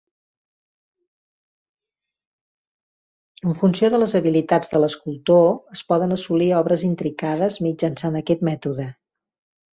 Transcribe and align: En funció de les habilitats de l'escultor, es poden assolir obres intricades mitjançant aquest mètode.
En 3.51 3.59
funció 3.59 3.91
de 3.95 3.99
les 4.05 4.17
habilitats 4.21 4.73
de 4.73 4.81
l'escultor, 4.85 5.47
es 5.77 5.85
poden 5.93 6.17
assolir 6.17 6.49
obres 6.63 6.87
intricades 6.91 7.61
mitjançant 7.69 8.21
aquest 8.25 8.45
mètode. 8.53 8.91